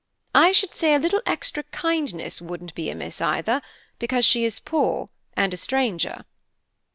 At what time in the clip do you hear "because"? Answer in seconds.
3.99-4.25